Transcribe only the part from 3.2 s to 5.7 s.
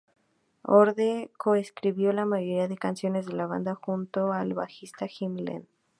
de la banda junto al bajista Jim Lea.